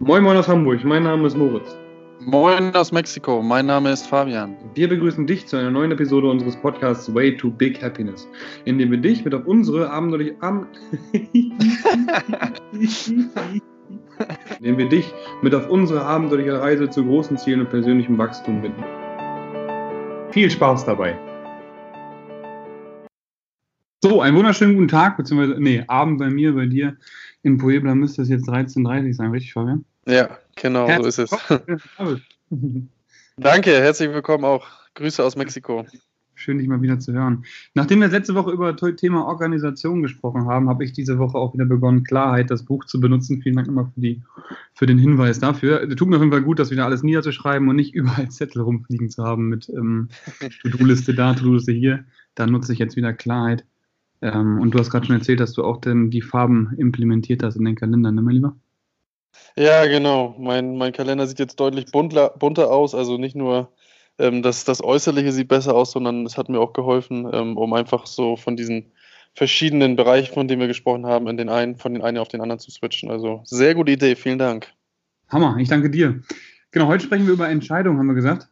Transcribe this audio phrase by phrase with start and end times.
[0.00, 1.76] Moin Moin aus Hamburg, mein Name ist Moritz.
[2.20, 4.56] Moin aus Mexiko, mein Name ist Fabian.
[4.74, 8.28] Wir begrüßen dich zu einer neuen Episode unseres Podcasts Way to Big Happiness,
[8.64, 10.68] in dem wir dich mit auf unsere abenteuerliche Am
[11.12, 11.50] in
[14.62, 18.84] dem wir dich mit auf unsere abenteuerliche Reise zu großen Zielen und persönlichem Wachstum bitten.
[20.30, 21.18] Viel Spaß dabei!
[24.00, 26.96] So, einen wunderschönen guten Tag, beziehungsweise, nee, Abend bei mir, bei dir
[27.42, 29.84] in Puebla müsste es jetzt 13.30 sein, richtig, Fabian?
[30.06, 31.82] Ja, genau, Herzlich so ist es.
[33.36, 34.64] Danke, herzlich willkommen auch.
[34.94, 35.84] Grüße aus Mexiko.
[36.36, 37.44] Schön, dich mal wieder zu hören.
[37.74, 41.52] Nachdem wir letzte Woche über das Thema Organisation gesprochen haben, habe ich diese Woche auch
[41.52, 43.42] wieder begonnen, Klarheit, das Buch zu benutzen.
[43.42, 44.22] Vielen Dank nochmal für, die,
[44.74, 45.88] für den Hinweis dafür.
[45.96, 49.10] Tut mir auf jeden Fall gut, das wieder alles niederzuschreiben und nicht überall Zettel rumfliegen
[49.10, 50.10] zu haben mit ähm,
[50.62, 52.04] To-Do-Liste da, To-Do-Liste hier.
[52.36, 53.64] Da nutze ich jetzt wieder Klarheit.
[54.22, 57.56] Ähm, und du hast gerade schon erzählt, dass du auch denn die Farben implementiert hast
[57.56, 58.56] in den Kalender, ne, mein Lieber?
[59.56, 60.34] Ja, genau.
[60.38, 62.94] Mein, mein Kalender sieht jetzt deutlich bunter, bunter aus.
[62.94, 63.72] Also nicht nur
[64.18, 67.72] ähm, das, das Äußerliche sieht besser aus, sondern es hat mir auch geholfen, ähm, um
[67.72, 68.92] einfach so von diesen
[69.34, 72.40] verschiedenen Bereichen, von denen wir gesprochen haben, in den einen, von den einen auf den
[72.40, 73.10] anderen zu switchen.
[73.10, 74.72] Also sehr gute Idee, vielen Dank.
[75.28, 76.20] Hammer, ich danke dir.
[76.70, 78.48] Genau, heute sprechen wir über Entscheidungen, haben wir gesagt.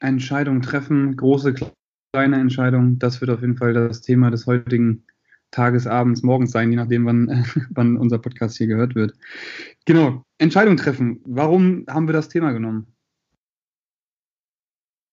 [0.00, 1.54] Entscheidungen treffen, große,
[2.16, 2.98] kleine Entscheidung.
[2.98, 5.04] Das wird auf jeden Fall das Thema des heutigen
[5.50, 9.12] Tages, Abends, Morgens sein, je nachdem, wann, wann unser Podcast hier gehört wird.
[9.84, 11.20] Genau, Entscheidung treffen.
[11.26, 12.86] Warum haben wir das Thema genommen?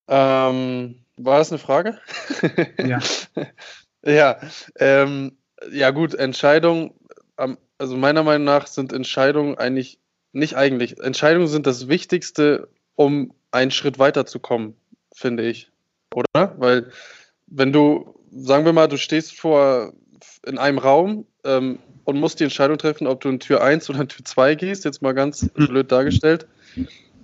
[0.08, 2.00] Ähm, war das eine Frage?
[2.78, 3.00] Ja.
[4.06, 4.40] ja,
[4.80, 5.38] ähm,
[5.74, 6.92] ja, gut, Entscheidungen,
[7.78, 10.00] also meiner Meinung nach sind Entscheidungen eigentlich,
[10.31, 14.78] nicht eigentlich, Entscheidungen sind das Wichtigste, um einen Schritt weiterzukommen,
[15.14, 15.73] finde ich
[16.16, 16.56] oder?
[16.58, 16.88] Weil
[17.47, 19.94] wenn du, sagen wir mal, du stehst vor
[20.45, 24.02] in einem Raum ähm, und musst die Entscheidung treffen, ob du in Tür 1 oder
[24.02, 25.67] in Tür 2 gehst, jetzt mal ganz mhm.
[25.67, 26.47] blöd dargestellt.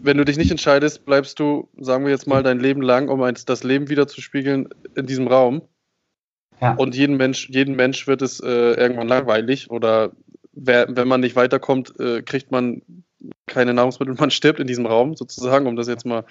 [0.01, 3.33] Wenn du dich nicht entscheidest, bleibst du, sagen wir jetzt mal, dein Leben lang, um
[3.45, 5.63] das Leben wieder zu spiegeln, in diesem Raum.
[6.61, 6.73] Ja.
[6.75, 10.11] Und jeden Mensch, jeden Mensch wird es äh, irgendwann langweilig oder
[10.53, 12.81] wer, wenn man nicht weiterkommt, äh, kriegt man
[13.45, 16.25] keine Nahrungsmittel, man stirbt in diesem Raum sozusagen, um das jetzt mal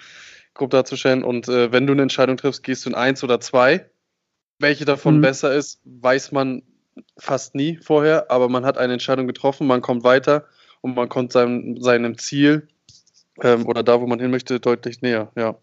[0.53, 1.23] grob darzustellen.
[1.23, 3.89] Und äh, wenn du eine Entscheidung triffst, gehst du in eins oder zwei.
[4.59, 5.21] Welche davon mhm.
[5.21, 6.63] besser ist, weiß man
[7.17, 10.45] fast nie vorher, aber man hat eine Entscheidung getroffen, man kommt weiter
[10.81, 12.67] und man kommt seinem, seinem Ziel
[13.41, 15.55] ähm, oder da, wo man hin möchte, deutlich näher, ja.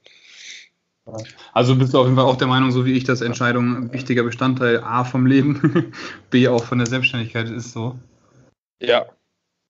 [1.52, 3.92] Also bist du auf jeden Fall auch der Meinung, so wie ich, dass Entscheidung ein
[3.92, 5.92] wichtiger Bestandteil A vom Leben,
[6.30, 7.96] B auch von der Selbstständigkeit ist so.
[8.80, 9.06] Ja.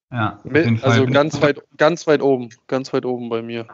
[0.09, 0.39] Ja,
[0.83, 3.67] also ganz weit, ganz weit oben, ganz weit oben bei mir.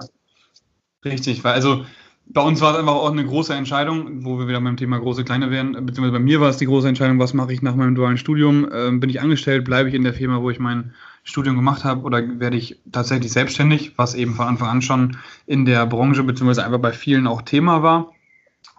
[1.06, 1.86] Richtig, weil also
[2.26, 5.24] bei uns war es einfach auch eine große Entscheidung, wo wir wieder beim Thema große,
[5.24, 7.96] kleine wären, beziehungsweise bei mir war es die große Entscheidung, was mache ich nach meinem
[7.96, 8.68] dualen Studium?
[8.74, 10.94] Ähm, bin ich angestellt, bleibe ich in der Firma, wo ich mein
[11.24, 15.66] Studium gemacht habe, oder werde ich tatsächlich selbstständig, was eben von Anfang an schon in
[15.66, 18.12] der Branche, beziehungsweise einfach bei vielen auch Thema war.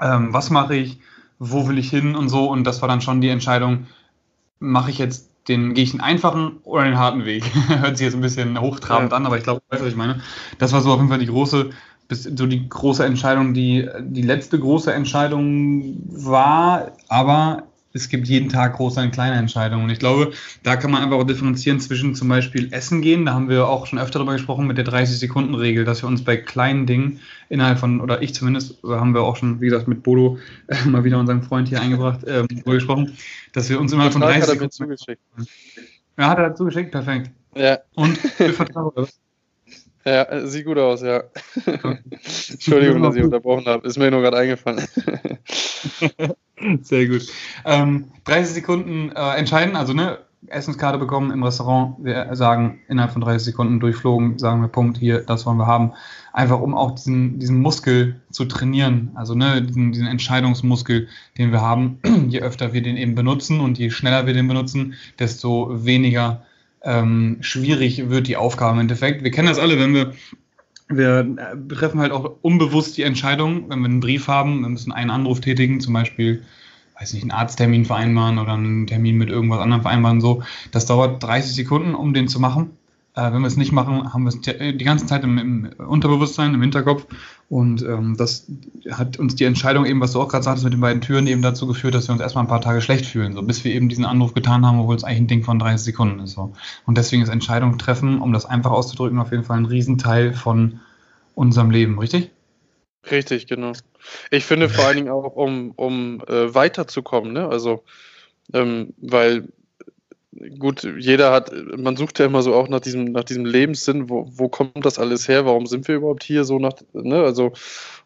[0.00, 0.98] Ähm, was mache ich?
[1.38, 2.50] Wo will ich hin und so?
[2.50, 3.86] Und das war dann schon die Entscheidung,
[4.58, 7.44] mache ich jetzt den, gehe ich den einfachen oder den harten Weg?
[7.68, 9.16] Hört sich jetzt ein bisschen hochtrabend ja.
[9.16, 10.22] an, aber ich glaube, du weißt, was ich meine.
[10.58, 11.70] Das war so auf jeden Fall die große
[12.08, 18.48] bis so die große Entscheidung, die die letzte große Entscheidung war, aber es gibt jeden
[18.48, 19.84] Tag große und kleine Entscheidungen.
[19.84, 20.32] Und ich glaube,
[20.64, 23.24] da kann man einfach auch differenzieren zwischen zum Beispiel Essen gehen.
[23.24, 26.36] Da haben wir auch schon öfter darüber gesprochen mit der 30-Sekunden-Regel, dass wir uns bei
[26.36, 30.38] kleinen Dingen innerhalb von, oder ich zumindest, haben wir auch schon, wie gesagt, mit Bodo
[30.66, 33.16] äh, mal wieder unseren Freund hier eingebracht, äh, gesprochen,
[33.52, 34.72] dass wir uns innerhalb von 30 Sekunden.
[34.72, 35.22] Zugeschickt.
[36.18, 37.30] Ja, hat er dazu geschickt, perfekt.
[37.54, 37.78] Ja.
[37.94, 39.20] Und wir vertrauen das.
[40.04, 41.24] Ja, sieht gut aus, ja.
[42.50, 43.86] Entschuldigung, dass ich unterbrochen habe.
[43.86, 44.86] Ist mir nur gerade eingefallen.
[46.82, 47.26] Sehr gut.
[47.64, 51.96] Ähm, 30 Sekunden äh, entscheiden, also ne, Essenskarte bekommen im Restaurant.
[52.00, 55.92] Wir sagen innerhalb von 30 Sekunden durchflogen, sagen wir Punkt, hier, das wollen wir haben.
[56.32, 61.62] Einfach um auch diesen, diesen Muskel zu trainieren, also ne, diesen, diesen Entscheidungsmuskel, den wir
[61.62, 61.98] haben.
[62.28, 66.42] Je öfter wir den eben benutzen und je schneller wir den benutzen, desto weniger
[66.84, 69.24] ähm, schwierig wird die Aufgabe im Endeffekt.
[69.24, 70.12] Wir kennen das alle, wenn wir
[70.88, 75.10] wir treffen halt auch unbewusst die Entscheidung, wenn wir einen Brief haben, wir müssen einen
[75.10, 76.44] Anruf tätigen, zum Beispiel,
[76.98, 80.42] weiß nicht, einen Arzttermin vereinbaren oder einen Termin mit irgendwas anderem vereinbaren, so.
[80.72, 82.76] Das dauert 30 Sekunden, um den zu machen.
[83.16, 86.52] Äh, wenn wir es nicht machen, haben wir es die ganze Zeit im, im Unterbewusstsein,
[86.52, 87.06] im Hinterkopf.
[87.48, 88.46] Und ähm, das
[88.90, 91.42] hat uns die Entscheidung eben, was du auch gerade sagtest, mit den beiden Türen eben
[91.42, 93.88] dazu geführt, dass wir uns erstmal ein paar Tage schlecht fühlen, so bis wir eben
[93.88, 96.32] diesen Anruf getan haben, obwohl es eigentlich ein Ding von 30 Sekunden ist.
[96.32, 96.54] So.
[96.86, 100.80] Und deswegen ist Entscheidung treffen, um das einfach auszudrücken, auf jeden Fall ein Riesenteil von
[101.34, 102.30] unserem Leben, richtig?
[103.10, 103.72] Richtig, genau.
[104.30, 107.48] Ich finde vor allen Dingen auch, um, um äh, weiterzukommen, ne?
[107.48, 107.84] Also,
[108.52, 109.48] ähm, weil
[110.58, 114.26] gut, jeder hat, man sucht ja immer so auch nach diesem, nach diesem Lebenssinn, wo,
[114.30, 117.52] wo kommt das alles her, warum sind wir überhaupt hier so nach, ne, also,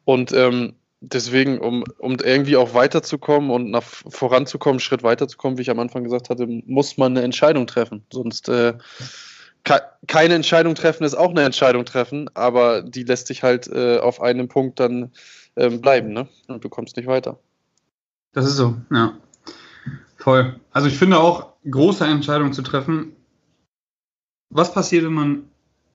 [0.04, 5.70] und ähm, deswegen, um, um irgendwie auch weiterzukommen und nach voranzukommen, Schritt weiterzukommen, wie ich
[5.70, 8.04] am Anfang gesagt hatte, muss man eine Entscheidung treffen.
[8.12, 8.74] Sonst äh,
[10.06, 14.20] keine Entscheidung treffen ist auch eine Entscheidung treffen, aber die lässt sich halt äh, auf
[14.20, 15.12] einem Punkt dann
[15.56, 16.28] ähm, bleiben, ne?
[16.46, 17.38] Und du kommst nicht weiter.
[18.32, 19.16] Das ist so, ja.
[20.16, 20.58] Voll.
[20.72, 23.12] Also ich finde auch, große Entscheidungen zu treffen.
[24.50, 25.42] Was passiert, wenn man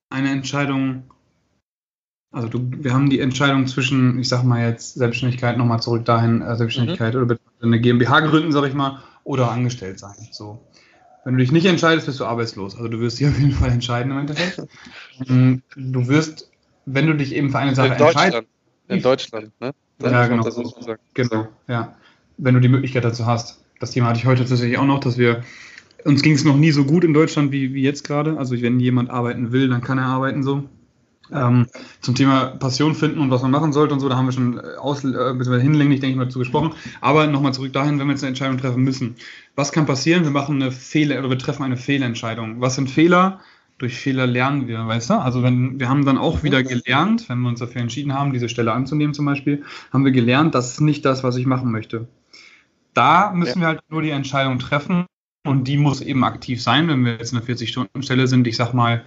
[0.10, 1.04] eine Entscheidung,
[2.32, 6.42] also du, wir haben die Entscheidung zwischen, ich sag mal jetzt Selbstständigkeit, nochmal zurück dahin,
[6.42, 7.24] äh, Selbstständigkeit mhm.
[7.24, 10.16] oder eine GmbH gründen, sag ich mal, oder angestellt sein.
[10.32, 10.64] So.
[11.24, 12.76] Wenn du dich nicht entscheidest, bist du arbeitslos.
[12.76, 14.68] Also du wirst dich auf jeden Fall entscheiden im Endeffekt.
[15.30, 16.50] Ähm, du wirst,
[16.86, 18.48] wenn du dich eben für eine Sache in entscheidest.
[18.88, 19.74] In Deutschland, ne?
[20.02, 20.44] ja, genau.
[21.14, 21.96] Genau, ja.
[22.38, 23.63] Wenn du die Möglichkeit dazu hast.
[23.80, 25.44] Das Thema hatte ich heute tatsächlich auch noch, dass wir
[26.06, 28.38] uns ging es noch nie so gut in Deutschland wie, wie jetzt gerade.
[28.38, 30.64] Also wenn jemand arbeiten will, dann kann er arbeiten so.
[31.32, 31.68] Ähm,
[32.02, 34.58] zum Thema Passion finden und was man machen sollte und so, da haben wir schon
[34.58, 36.74] äh, aus, äh, hinlänglich, denke ich mal, zu gesprochen.
[37.00, 39.16] Aber nochmal zurück dahin, wenn wir jetzt eine Entscheidung treffen müssen.
[39.56, 40.24] Was kann passieren?
[40.24, 42.60] Wir machen eine Fehler oder wir treffen eine Fehlentscheidung.
[42.60, 43.40] Was sind Fehler?
[43.78, 45.14] Durch Fehler lernen wir, weißt du?
[45.16, 48.50] Also wenn wir haben dann auch wieder gelernt, wenn wir uns dafür entschieden haben, diese
[48.50, 52.08] Stelle anzunehmen zum Beispiel, haben wir gelernt, das ist nicht das, was ich machen möchte.
[52.94, 53.66] Da müssen ja.
[53.66, 55.06] wir halt nur die Entscheidung treffen
[55.46, 58.48] und die muss eben aktiv sein, wenn wir jetzt in einer 40-Stunden-Stelle sind.
[58.48, 59.04] Ich sag mal,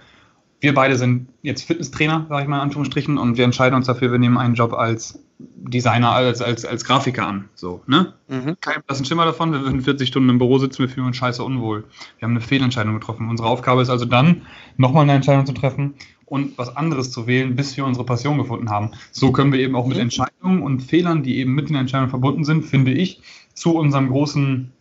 [0.59, 4.11] wir beide sind jetzt Fitnesstrainer, sage ich mal in Anführungsstrichen, und wir entscheiden uns dafür,
[4.11, 7.49] wir nehmen einen Job als Designer, als, als, als Grafiker an.
[7.53, 8.13] So, ne?
[8.27, 8.57] Mhm.
[8.59, 11.43] Kein blassen Schimmer davon, wir würden 40 Stunden im Büro sitzen, wir fühlen uns scheiße
[11.43, 11.83] unwohl.
[12.17, 13.29] Wir haben eine Fehlentscheidung getroffen.
[13.29, 14.43] Unsere Aufgabe ist also dann,
[14.77, 15.93] nochmal eine Entscheidung zu treffen
[16.25, 18.91] und was anderes zu wählen, bis wir unsere Passion gefunden haben.
[19.11, 20.03] So können wir eben auch mit mhm.
[20.03, 23.21] Entscheidungen und Fehlern, die eben mit den Entscheidungen verbunden sind, finde ich,
[23.57, 24.71] zu unserem großen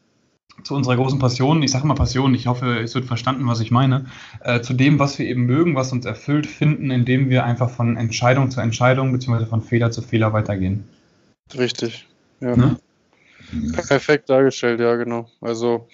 [0.63, 3.71] zu unserer großen Passion, ich sage mal Passion, ich hoffe, es wird verstanden, was ich
[3.71, 4.07] meine,
[4.41, 7.99] äh, zu dem, was wir eben mögen, was uns erfüllt, finden, indem wir einfach von
[7.99, 9.45] Entscheidung zu Entscheidung bzw.
[9.45, 10.85] von Fehler zu Fehler weitergehen.
[11.57, 12.07] Richtig,
[12.41, 12.57] ja.
[12.57, 12.79] Ne?
[13.75, 15.29] Perfekt dargestellt, ja, genau.
[15.43, 15.89] Also.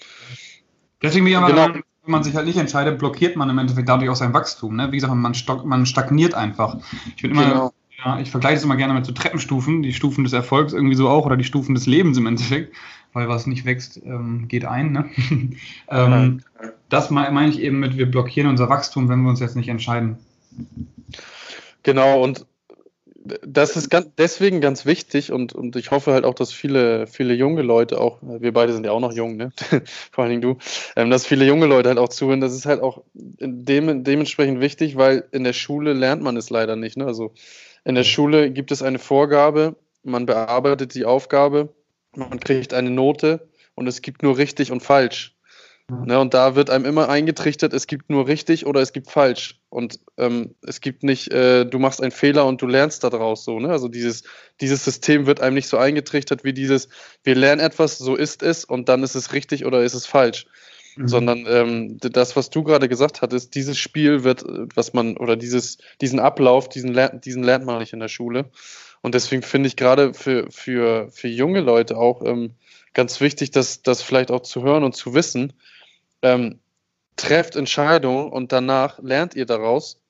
[1.02, 1.74] Deswegen bin ich genau.
[1.74, 4.76] wenn man sich halt nicht entscheidet, blockiert man im Endeffekt dadurch auch sein Wachstum.
[4.76, 4.92] Ne?
[4.92, 6.78] Wie gesagt, man, stock, man stagniert einfach.
[7.16, 7.48] Ich bin immer.
[7.48, 7.71] Genau.
[8.04, 11.08] Ja, ich vergleiche es immer gerne mit so Treppenstufen, die Stufen des Erfolgs irgendwie so
[11.08, 12.74] auch oder die Stufen des Lebens im Endeffekt
[13.12, 14.92] weil was nicht wächst, ähm, geht ein.
[14.92, 15.10] Ne?
[15.90, 16.42] ähm,
[16.88, 20.18] das meine ich eben mit, wir blockieren unser Wachstum, wenn wir uns jetzt nicht entscheiden.
[21.82, 22.46] Genau, und
[23.46, 27.34] das ist ganz, deswegen ganz wichtig und, und ich hoffe halt auch, dass viele, viele
[27.34, 29.52] junge Leute auch, wir beide sind ja auch noch jung, ne?
[30.10, 30.58] vor allen Dingen du,
[30.96, 32.40] ähm, dass viele junge Leute halt auch zuhören.
[32.40, 36.74] Das ist halt auch dem, dementsprechend wichtig, weil in der Schule lernt man es leider
[36.74, 36.96] nicht.
[36.96, 37.06] Ne?
[37.06, 37.32] Also
[37.84, 41.74] in der Schule gibt es eine Vorgabe, man bearbeitet die Aufgabe
[42.14, 45.34] man kriegt eine Note und es gibt nur richtig und falsch.
[45.88, 49.60] Ne, und da wird einem immer eingetrichtert, es gibt nur richtig oder es gibt falsch.
[49.68, 53.58] Und ähm, es gibt nicht, äh, du machst einen Fehler und du lernst daraus so.
[53.58, 53.68] Ne?
[53.68, 54.22] Also dieses,
[54.60, 56.88] dieses System wird einem nicht so eingetrichtert wie dieses,
[57.24, 60.46] wir lernen etwas, so ist es und dann ist es richtig oder ist es falsch.
[60.96, 61.08] Mhm.
[61.08, 64.44] Sondern ähm, das, was du gerade gesagt hattest, dieses Spiel wird,
[64.74, 68.50] was man, oder dieses, diesen Ablauf, diesen, diesen lernt man nicht in der Schule.
[69.00, 72.54] Und deswegen finde ich gerade für, für, für junge Leute auch ähm,
[72.94, 75.54] ganz wichtig, das, das vielleicht auch zu hören und zu wissen.
[76.22, 76.60] Ähm,
[77.16, 80.01] trefft Entscheidungen und danach lernt ihr daraus.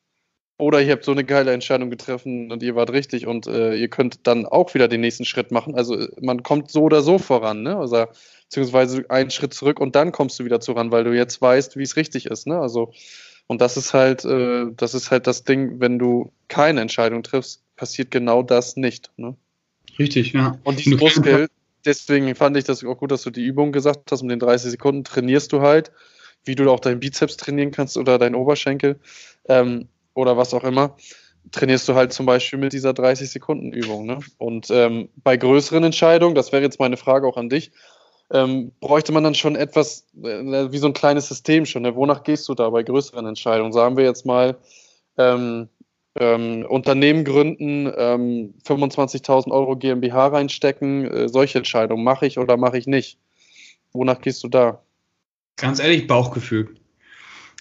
[0.63, 3.89] Oder ihr habt so eine geile Entscheidung getroffen und ihr wart richtig und äh, ihr
[3.89, 5.75] könnt dann auch wieder den nächsten Schritt machen.
[5.75, 7.77] Also äh, man kommt so oder so voran, ne?
[7.77, 8.07] Also
[8.45, 11.83] beziehungsweise einen Schritt zurück und dann kommst du wieder zuran, weil du jetzt weißt, wie
[11.83, 12.61] es richtig ist, ne?
[12.61, 12.93] Also
[13.49, 17.65] und das ist halt, äh, das ist halt das Ding, wenn du keine Entscheidung triffst,
[17.75, 19.11] passiert genau das nicht.
[19.17, 19.35] Ne?
[19.99, 20.61] Richtig, ja.
[20.63, 21.49] Und dieses Muskel,
[21.85, 24.71] deswegen fand ich das auch gut, dass du die Übung gesagt hast, um den 30
[24.71, 25.91] Sekunden trainierst du halt,
[26.45, 29.01] wie du auch deinen Bizeps trainieren kannst oder deinen Oberschenkel
[29.49, 30.97] ähm, oder was auch immer,
[31.51, 34.07] trainierst du halt zum Beispiel mit dieser 30 Sekunden Übung.
[34.07, 34.21] Ne?
[34.39, 37.73] Und ähm, bei größeren Entscheidungen, das wäre jetzt meine Frage auch an dich,
[38.31, 41.83] ähm, bräuchte man dann schon etwas äh, wie so ein kleines System schon.
[41.83, 41.95] Ne?
[41.95, 43.73] Wonach gehst du da bei größeren Entscheidungen?
[43.73, 44.57] Sagen wir jetzt mal,
[45.19, 45.69] ähm,
[46.19, 52.79] ähm, Unternehmen gründen, ähm, 25.000 Euro GmbH reinstecken, äh, solche Entscheidungen mache ich oder mache
[52.79, 53.19] ich nicht.
[53.93, 54.83] Wonach gehst du da?
[55.57, 56.75] Ganz ehrlich, Bauchgefühl.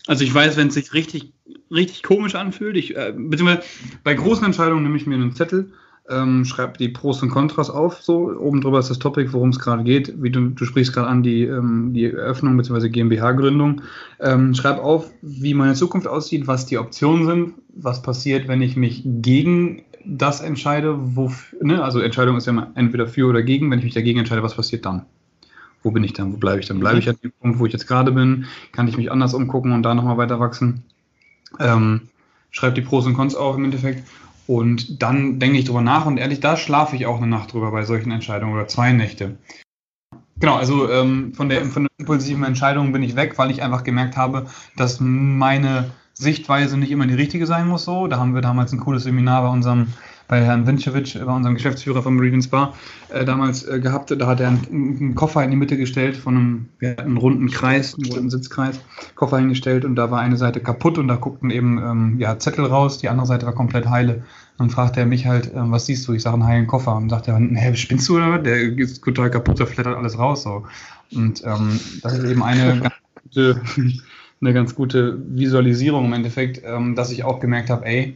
[0.07, 1.33] Also ich weiß, wenn es sich richtig,
[1.69, 3.63] richtig komisch anfühlt, ich, äh, beziehungsweise
[4.03, 5.71] bei großen Entscheidungen nehme ich mir einen Zettel,
[6.09, 8.01] ähm, schreib die Pros und Kontras auf.
[8.01, 10.21] So oben drüber ist das Topic, worum es gerade geht.
[10.21, 12.89] Wie du, du sprichst gerade an die, ähm, die Eröffnung bzw.
[12.89, 13.81] GmbH-Gründung.
[14.19, 18.75] Ähm, schreib auf, wie meine Zukunft aussieht, was die Optionen sind, was passiert, wenn ich
[18.75, 20.97] mich gegen das entscheide.
[21.15, 21.31] Wo,
[21.61, 21.83] ne?
[21.83, 23.69] Also Entscheidung ist ja immer entweder für oder gegen.
[23.71, 25.05] Wenn ich mich dagegen entscheide, was passiert dann?
[25.83, 26.79] Wo bin ich dann, wo bleibe ich dann?
[26.79, 28.45] Bleibe ich an dem Punkt, wo ich jetzt gerade bin?
[28.71, 30.83] Kann ich mich anders umgucken und da nochmal weiter wachsen?
[31.59, 32.09] Ähm,
[32.51, 34.07] schreibe die Pros und Cons auf im Endeffekt
[34.47, 37.71] und dann denke ich drüber nach und ehrlich, da schlafe ich auch eine Nacht drüber
[37.71, 39.37] bei solchen Entscheidungen oder zwei Nächte.
[40.39, 43.83] Genau, also ähm, von, der, von der impulsiven Entscheidung bin ich weg, weil ich einfach
[43.83, 47.85] gemerkt habe, dass meine Sichtweise nicht immer die richtige sein muss.
[47.85, 49.87] So, da haben wir damals ein cooles Seminar bei unserem
[50.31, 52.73] bei Herrn Winczewitsch, bei unserem Geschäftsführer von Meridian Spa,
[53.09, 54.11] äh, damals äh, gehabt.
[54.17, 57.17] Da hat er einen, einen, Koffer in die Mitte gestellt von einem, wir hatten einen
[57.17, 58.79] runden Kreis, einen runden Sitzkreis,
[59.15, 62.63] Koffer hingestellt und da war eine Seite kaputt und da guckten eben ähm, ja, Zettel
[62.63, 64.23] raus, die andere Seite war komplett heile.
[64.57, 66.13] Dann fragte er mich halt, ähm, was siehst du?
[66.13, 66.95] Ich sage einen heilen Koffer.
[66.95, 68.39] Und sagt er, hä, spinnst du oder?
[68.39, 70.43] Der ist total kaputt, da flattert alles raus.
[70.43, 70.63] So.
[71.13, 73.61] Und ähm, das ist eben eine ganz gute,
[74.39, 78.15] eine ganz gute Visualisierung im Endeffekt, ähm, dass ich auch gemerkt habe, ey,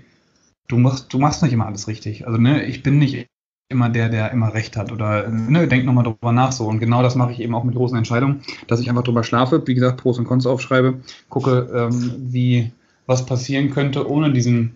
[0.68, 2.26] du machst, du machst nicht immer alles richtig.
[2.28, 3.28] Also, ne, ich bin nicht
[3.70, 6.66] immer der, der immer recht hat oder ne, denk nochmal drüber nach so.
[6.66, 9.66] Und genau das mache ich eben auch mit großen Entscheidungen, dass ich einfach drüber schlafe,
[9.66, 12.72] wie gesagt, Pros und Cons aufschreibe, gucke, ähm, wie
[13.08, 14.76] was passieren könnte, ohne diesen,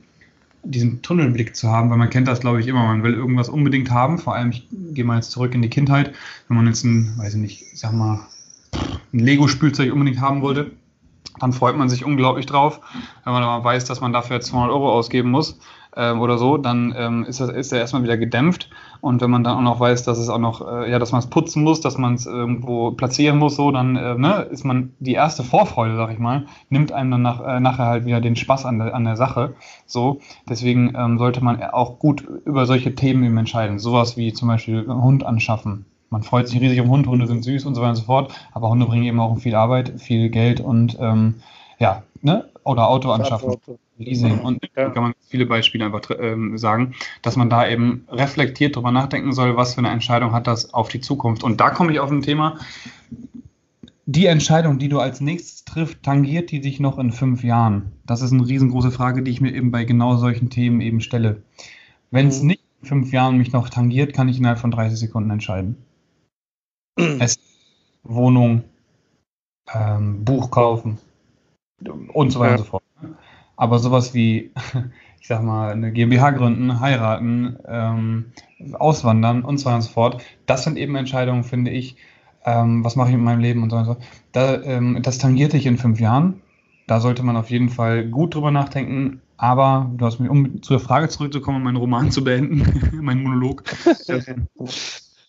[0.64, 2.84] diesen Tunnelblick zu haben, weil man kennt das, glaube ich, immer.
[2.84, 4.18] Man will irgendwas unbedingt haben.
[4.18, 6.14] Vor allem, ich gehe mal jetzt zurück in die Kindheit,
[6.48, 8.28] wenn man jetzt ein, weiß ich nicht, ich sag mal,
[9.14, 10.72] ein Lego-Spielzeug unbedingt haben wollte,
[11.40, 12.82] dann freut man sich unglaublich drauf,
[13.24, 15.60] wenn man aber weiß, dass man dafür 200 Euro ausgeben muss
[15.96, 18.70] ähm, oder so, dann ähm, ist, das, ist er erstmal wieder gedämpft.
[19.02, 21.20] Und wenn man dann auch noch weiß, dass es auch noch, äh, ja, dass man
[21.20, 24.94] es putzen muss, dass man es irgendwo platzieren muss, so, dann äh, ne, ist man
[25.00, 28.36] die erste Vorfreude, sag ich mal, nimmt einem dann nach, äh, nachher halt wieder den
[28.36, 29.56] Spaß an der, an der Sache.
[29.86, 33.80] So, deswegen ähm, sollte man auch gut über solche Themen eben entscheiden.
[33.80, 35.86] Sowas wie zum Beispiel einen Hund anschaffen.
[36.10, 38.34] Man freut sich riesig um Hund, Hunde sind süß und so weiter und so fort,
[38.52, 41.36] aber Hunde bringen eben auch viel Arbeit, viel Geld und ähm,
[41.78, 42.50] ja, ne?
[42.64, 43.56] Oder Auto anschaffen.
[44.00, 44.40] Leasing.
[44.40, 48.92] Und da kann man viele Beispiele einfach ähm, sagen, dass man da eben reflektiert darüber
[48.92, 51.44] nachdenken soll, was für eine Entscheidung hat das auf die Zukunft.
[51.44, 52.58] Und da komme ich auf ein Thema.
[54.06, 57.92] Die Entscheidung, die du als nächstes triffst, tangiert die dich noch in fünf Jahren?
[58.06, 61.44] Das ist eine riesengroße Frage, die ich mir eben bei genau solchen Themen eben stelle.
[62.10, 62.48] Wenn es mhm.
[62.48, 65.78] nicht in fünf Jahren mich noch tangiert, kann ich innerhalb von 30 Sekunden entscheiden.
[67.20, 67.38] es,
[68.04, 68.64] Wohnung,
[69.74, 70.98] ähm, Buch kaufen
[72.14, 72.58] und so weiter ja.
[72.58, 72.79] und so fort.
[73.60, 74.52] Aber sowas wie,
[75.20, 78.32] ich sag mal, eine GmbH gründen, heiraten, ähm,
[78.72, 81.98] auswandern und so weiter und so fort, das sind eben Entscheidungen, finde ich,
[82.46, 83.98] ähm, was mache ich mit meinem Leben und so weiter.
[84.32, 86.42] Da, ähm, das tangiert dich in fünf Jahren.
[86.88, 89.22] Da sollte man auf jeden Fall gut drüber nachdenken.
[89.36, 92.64] Aber du hast mich, um zur Frage zurückzukommen, meinen Roman zu beenden,
[93.04, 93.66] mein Monolog,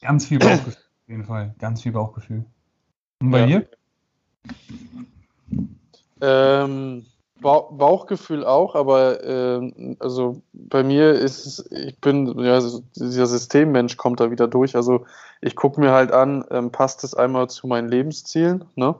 [0.00, 1.54] ganz viel Bauchgefühl, auf jeden Fall.
[1.58, 2.44] Ganz viel Bauchgefühl.
[3.22, 3.46] Und bei ja.
[3.46, 3.68] dir?
[6.20, 7.06] Ähm,
[7.40, 12.60] Bauchgefühl auch, aber äh, also bei mir ist es, ich bin, ja,
[12.94, 14.76] dieser Systemmensch kommt da wieder durch.
[14.76, 15.06] Also
[15.40, 18.94] ich gucke mir halt an, ähm, passt es einmal zu meinen Lebenszielen, ne?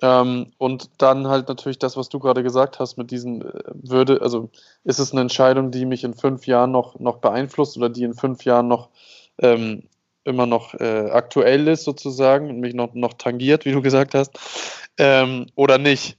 [0.00, 4.22] Ähm, und dann halt natürlich das, was du gerade gesagt hast, mit diesen äh, würde,
[4.22, 4.48] also
[4.84, 8.14] ist es eine Entscheidung, die mich in fünf Jahren noch, noch beeinflusst oder die in
[8.14, 8.90] fünf Jahren noch
[9.38, 9.82] ähm,
[10.24, 14.38] immer noch äh, aktuell ist sozusagen und mich noch, noch tangiert, wie du gesagt hast,
[14.98, 16.18] ähm, oder nicht.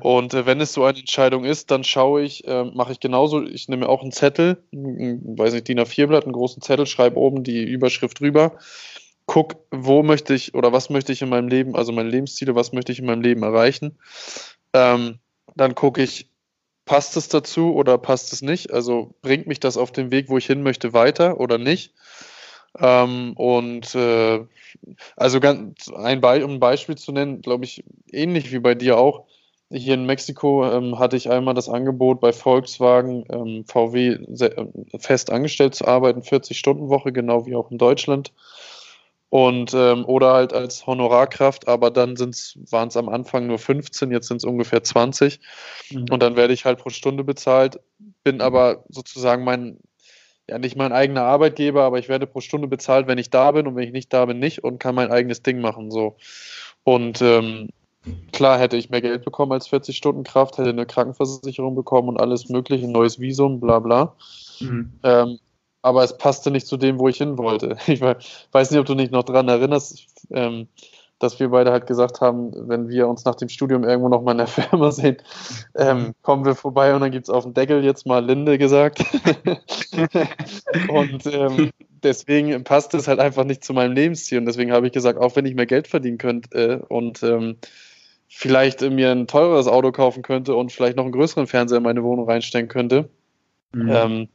[0.00, 3.42] Und äh, wenn es so eine Entscheidung ist, dann schaue ich, äh, mache ich genauso,
[3.44, 7.44] ich nehme auch einen Zettel, ein, weiß nicht, DIN A4-Blatt, einen großen Zettel, schreibe oben
[7.44, 8.58] die Überschrift drüber,
[9.26, 12.72] guck, wo möchte ich oder was möchte ich in meinem Leben, also meine Lebensziele, was
[12.72, 13.98] möchte ich in meinem Leben erreichen.
[14.72, 15.18] Ähm,
[15.54, 16.30] dann gucke ich,
[16.84, 18.72] passt es dazu oder passt es nicht?
[18.72, 21.92] Also bringt mich das auf den Weg, wo ich hin möchte, weiter oder nicht?
[22.78, 24.44] Ähm, und äh,
[25.16, 28.98] also ganz ein Be um ein Beispiel zu nennen, glaube ich, ähnlich wie bei dir
[28.98, 29.26] auch,
[29.70, 34.66] hier in Mexiko ähm, hatte ich einmal das Angebot, bei Volkswagen ähm, VW äh,
[34.98, 38.32] fest angestellt zu arbeiten, 40-Stunden-Woche, genau wie auch in Deutschland.
[39.28, 44.28] Und ähm, oder halt als Honorarkraft, aber dann waren es am Anfang nur 15, jetzt
[44.28, 45.40] sind es ungefähr 20.
[45.90, 46.06] Mhm.
[46.10, 47.80] Und dann werde ich halt pro Stunde bezahlt,
[48.22, 49.78] bin aber sozusagen mein,
[50.48, 53.66] ja nicht mein eigener Arbeitgeber, aber ich werde pro Stunde bezahlt, wenn ich da bin
[53.66, 55.90] und wenn ich nicht da bin, nicht und kann mein eigenes Ding machen.
[55.90, 56.16] so.
[56.84, 57.70] Und ähm,
[58.32, 62.20] Klar hätte ich mehr Geld bekommen als 40 Stunden Kraft, hätte eine Krankenversicherung bekommen und
[62.20, 64.14] alles mögliche, ein neues Visum, bla bla.
[64.60, 64.92] Mhm.
[65.02, 65.38] Ähm,
[65.82, 67.76] aber es passte nicht zu dem, wo ich hin wollte.
[67.86, 70.68] Ich weiß nicht, ob du dich noch daran erinnerst, ähm,
[71.18, 74.32] dass wir beide halt gesagt haben, wenn wir uns nach dem Studium irgendwo noch mal
[74.32, 75.16] in der Firma sehen,
[75.76, 79.04] ähm, kommen wir vorbei und dann gibt es auf dem Deckel jetzt mal Linde gesagt.
[80.88, 81.70] und ähm,
[82.02, 84.38] deswegen passt es halt einfach nicht zu meinem Lebensziel.
[84.38, 87.56] Und deswegen habe ich gesagt, auch wenn ich mehr Geld verdienen könnte äh, und ähm,
[88.28, 92.02] vielleicht mir ein teureres Auto kaufen könnte und vielleicht noch einen größeren Fernseher in meine
[92.02, 93.08] Wohnung reinstecken könnte,
[93.72, 93.90] mhm.
[93.90, 94.28] ähm,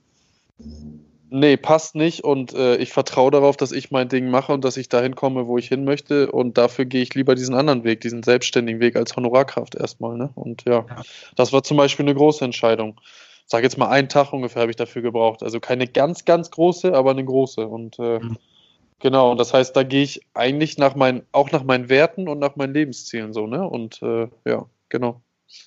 [1.33, 4.75] Nee, passt nicht und äh, ich vertraue darauf, dass ich mein Ding mache und dass
[4.75, 8.01] ich dahin komme, wo ich hin möchte und dafür gehe ich lieber diesen anderen Weg,
[8.01, 10.17] diesen selbstständigen Weg als Honorarkraft erstmal.
[10.17, 10.29] Ne?
[10.36, 11.01] Und ja, ja,
[11.38, 13.00] das war zum Beispiel eine große Entscheidung.
[13.45, 15.41] Sag jetzt mal einen Tag ungefähr habe ich dafür gebraucht.
[15.41, 17.65] Also keine ganz, ganz große, aber eine große.
[17.65, 18.38] Und äh, mhm.
[19.01, 22.39] Genau, und das heißt, da gehe ich eigentlich nach meinen, auch nach meinen Werten und
[22.39, 23.67] nach meinen Lebenszielen so, ne?
[23.67, 25.22] Und äh, ja, genau.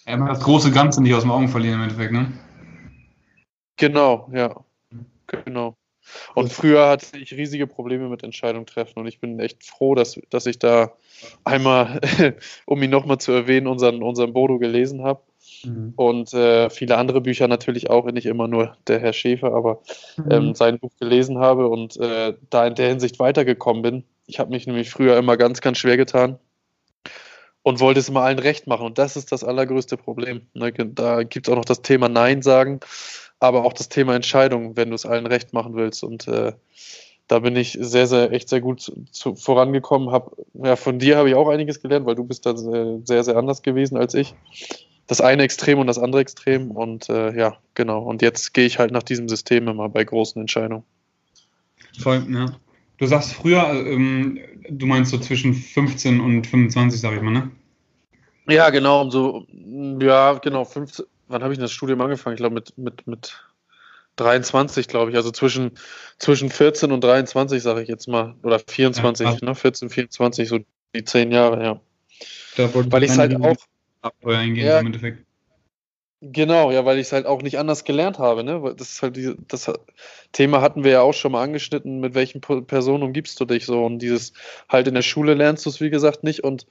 [0.07, 2.33] Ja, das große Ganze nicht aus den Augen verlieren im Endeffekt, ne?
[3.77, 4.65] Genau, ja.
[5.27, 5.77] Genau.
[6.35, 10.21] Und früher hatte ich riesige Probleme mit Entscheidungen treffen und ich bin echt froh, dass,
[10.31, 10.93] dass ich da
[11.45, 12.01] einmal,
[12.67, 15.23] um ihn nochmal zu erwähnen, unseren, unseren Bodo gelesen habe.
[15.67, 15.93] Mhm.
[15.97, 19.81] Und äh, viele andere Bücher natürlich auch, nicht immer nur der Herr Schäfer, aber
[20.17, 20.31] mhm.
[20.31, 24.05] ähm, sein Buch gelesen habe und äh, da in der Hinsicht weitergekommen bin.
[24.27, 26.39] Ich habe mich nämlich früher immer ganz, ganz schwer getan
[27.63, 28.87] und wollte es immer allen recht machen.
[28.87, 30.43] Und das ist das allergrößte Problem.
[30.55, 32.81] Ne, da gibt es auch noch das Thema Nein sagen
[33.45, 36.03] aber auch das Thema Entscheidung, wenn du es allen recht machen willst.
[36.03, 36.53] Und äh,
[37.29, 40.11] da bin ich sehr, sehr, echt sehr gut zu, vorangekommen.
[40.11, 43.37] Hab, ja, von dir habe ich auch einiges gelernt, weil du bist da sehr, sehr
[43.37, 44.35] anders gewesen als ich.
[45.07, 46.71] Das eine Extrem und das andere Extrem.
[46.71, 48.03] Und äh, ja, genau.
[48.03, 50.85] Und jetzt gehe ich halt nach diesem System immer bei großen Entscheidungen.
[51.99, 52.47] Voll, ja.
[52.99, 57.51] Du sagst früher, ähm, du meinst so zwischen 15 und 25, sag ich mal, ne?
[58.49, 59.47] Ja, genau, um so,
[60.01, 62.35] ja, genau, 15, wann habe ich das Studium angefangen?
[62.35, 63.43] Ich glaube mit, mit, mit
[64.17, 65.17] 23, glaube ich.
[65.17, 65.73] Also zwischen,
[66.19, 68.35] zwischen 14 und 23, sage ich jetzt mal.
[68.43, 69.55] Oder 24, ja, ne?
[69.55, 70.61] 14, 24, so
[70.95, 71.81] die zehn Jahre, ja.
[72.57, 73.57] weil ich es halt auch.
[74.25, 75.25] Eingehen, ja, im Endeffekt.
[76.21, 78.75] Genau, ja, weil ich es halt auch nicht anders gelernt habe, ne?
[78.79, 79.71] Das ist halt die, das
[80.33, 83.85] Thema hatten wir ja auch schon mal angeschnitten, mit welchen Personen umgibst du dich so
[83.85, 84.33] und dieses
[84.69, 86.67] halt in der Schule lernst du es wie gesagt nicht und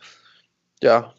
[0.81, 1.13] ja,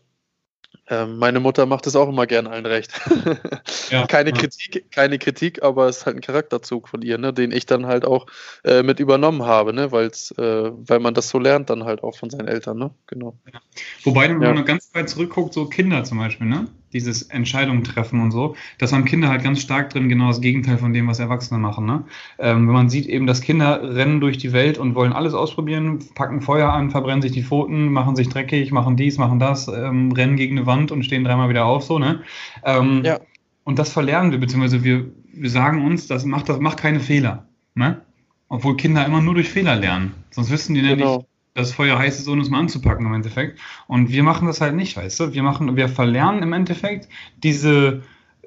[0.89, 2.93] ähm, meine Mutter macht es auch immer gern allen recht.
[3.91, 4.37] ja, keine ja.
[4.37, 7.87] Kritik, keine Kritik, aber es ist halt ein Charakterzug von ihr, ne, den ich dann
[7.87, 8.27] halt auch
[8.65, 12.17] äh, mit übernommen habe, ne, weil's, äh, weil man das so lernt dann halt auch
[12.17, 13.37] von seinen Eltern, ne, genau.
[13.53, 13.61] Ja.
[14.05, 18.31] Wobei, wenn man ganz weit zurückguckt, so Kinder zum Beispiel, ne, dieses Entscheidungen treffen und
[18.31, 21.61] so, das haben Kinder halt ganz stark drin, genau das Gegenteil von dem, was Erwachsene
[21.61, 21.85] machen.
[21.85, 22.05] Ne?
[22.39, 25.99] Ähm, wenn man sieht eben, dass Kinder rennen durch die Welt und wollen alles ausprobieren,
[26.15, 30.13] packen Feuer an, verbrennen sich die Pfoten, machen sich dreckig, machen dies, machen das, ähm,
[30.13, 32.23] rennen gegen eine Wand und stehen dreimal wieder auf, so, ne?
[32.65, 33.19] Ähm, ja.
[33.65, 37.47] Und das verlernen wir, beziehungsweise wir, wir sagen uns, das macht, das macht keine Fehler.
[37.75, 38.03] Ne?
[38.49, 40.13] Obwohl Kinder immer nur durch Fehler lernen.
[40.31, 41.17] Sonst wüssten die genau.
[41.17, 43.59] nicht, das Feuer heiß ist, ohne es mal anzupacken im Endeffekt.
[43.87, 45.33] Und wir machen das halt nicht, weißt du?
[45.35, 47.09] Wir machen, wir verlernen im Endeffekt
[47.43, 48.03] diese,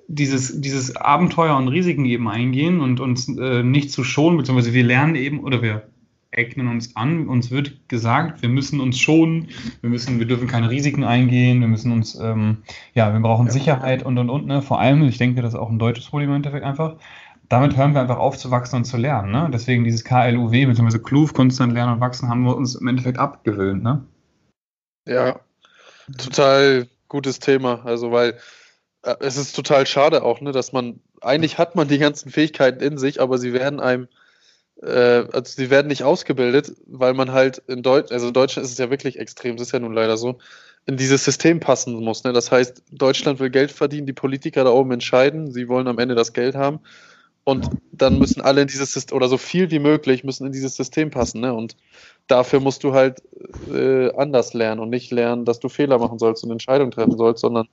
[0.07, 4.83] dieses, dieses Abenteuer und Risiken eben eingehen und uns äh, nicht zu schonen, beziehungsweise wir
[4.83, 5.87] lernen eben oder wir
[6.35, 9.47] eignen uns an, uns wird gesagt, wir müssen uns schonen,
[9.81, 12.57] wir müssen, wir dürfen keine Risiken eingehen, wir müssen uns, ähm,
[12.93, 13.53] ja, wir brauchen ja.
[13.53, 14.61] Sicherheit und und und, ne?
[14.61, 16.97] Vor allem, ich denke, das ist auch ein deutsches Problem im Endeffekt einfach,
[17.49, 19.31] damit hören wir einfach auf zu wachsen und zu lernen.
[19.31, 19.49] Ne?
[19.51, 20.99] Deswegen dieses KLUW bzw.
[20.99, 23.83] KLUV, konstant lernen und wachsen, haben wir uns im Endeffekt abgewöhnt.
[23.83, 24.05] Ne?
[25.05, 25.39] Ja,
[26.17, 27.85] total gutes Thema.
[27.85, 28.37] Also, weil
[29.03, 32.81] äh, es ist total schade auch, ne, dass man, eigentlich hat man die ganzen Fähigkeiten
[32.81, 34.09] in sich, aber sie werden einem,
[34.81, 38.73] äh, also sie werden nicht ausgebildet, weil man halt in Deutschland, also in Deutschland ist
[38.73, 40.39] es ja wirklich extrem, das ist ja nun leider so,
[40.85, 42.25] in dieses System passen muss.
[42.25, 42.33] Ne?
[42.33, 46.15] Das heißt, Deutschland will Geld verdienen, die Politiker da oben entscheiden, sie wollen am Ende
[46.15, 46.81] das Geld haben
[47.47, 50.75] und dann müssen alle in dieses System, oder so viel wie möglich müssen in dieses
[50.75, 51.39] System passen.
[51.39, 51.53] Ne?
[51.53, 51.77] Und
[52.27, 53.23] dafür musst du halt
[53.73, 57.39] äh, anders lernen und nicht lernen, dass du Fehler machen sollst und Entscheidungen treffen sollst,
[57.39, 57.69] sondern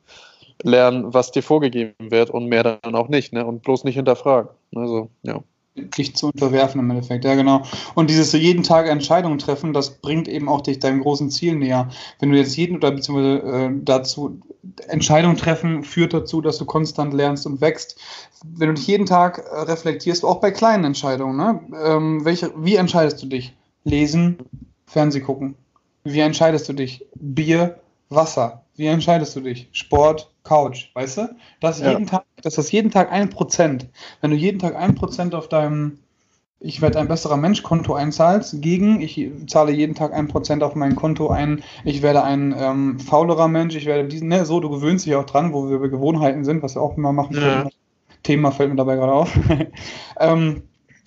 [0.62, 3.32] lernen, was dir vorgegeben wird und mehr dann auch nicht.
[3.32, 3.44] Ne?
[3.44, 4.50] Und bloß nicht hinterfragen.
[4.76, 5.42] Also, ja
[5.76, 7.62] dich zu unterwerfen im Endeffekt, ja genau.
[7.94, 11.88] Und dieses jeden Tag Entscheidungen treffen, das bringt eben auch dich deinem großen Ziel näher.
[12.20, 14.40] Wenn du jetzt jeden oder beziehungsweise äh, dazu
[14.88, 18.00] Entscheidungen treffen führt dazu, dass du konstant lernst und wächst.
[18.44, 21.60] Wenn du dich jeden Tag äh, reflektierst, auch bei kleinen Entscheidungen, ne?
[21.84, 23.54] Ähm, welche, wie entscheidest du dich?
[23.84, 24.38] Lesen,
[24.86, 25.56] Fernseh gucken.
[26.04, 27.04] Wie entscheidest du dich?
[27.14, 28.63] Bier, Wasser.
[28.76, 29.68] Wie entscheidest du dich?
[29.72, 31.36] Sport, Couch, weißt du?
[31.60, 31.90] Das ja.
[31.90, 33.86] jeden Tag, das ist jeden Tag ein Prozent.
[34.20, 35.98] Wenn du jeden Tag ein Prozent auf deinem
[36.64, 40.74] ich werde ein besserer Mensch Konto einzahlst, gegen ich zahle jeden Tag ein Prozent auf
[40.74, 44.70] mein Konto ein, ich werde ein ähm, faulerer Mensch, ich werde diesen, ne, so, du
[44.70, 47.36] gewöhnst dich auch dran, wo wir bei Gewohnheiten sind, was wir auch immer machen.
[47.36, 47.68] Ja.
[48.22, 49.38] Thema fällt mir dabei gerade auf.
[50.18, 50.62] ähm,